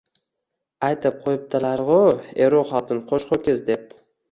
Aytib 0.87 1.19
qo‘yibdilar-g‘u, 1.25 1.99
eru 2.47 2.65
xotin 2.73 3.05
qo‘sh 3.15 3.31
ho‘kiz 3.31 3.65
deb 3.71 3.97